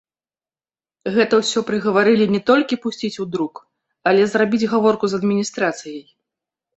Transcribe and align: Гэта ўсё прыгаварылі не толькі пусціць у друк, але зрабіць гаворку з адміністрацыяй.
Гэта 1.17 1.33
ўсё 1.41 1.59
прыгаварылі 1.67 2.25
не 2.35 2.41
толькі 2.49 2.79
пусціць 2.85 3.19
у 3.23 3.25
друк, 3.35 3.61
але 4.13 4.21
зрабіць 4.31 4.69
гаворку 4.73 5.05
з 5.13 5.21
адміністрацыяй. 5.21 6.01